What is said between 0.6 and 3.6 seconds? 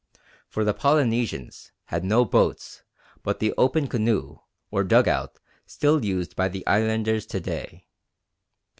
the Polynesians had no boats but the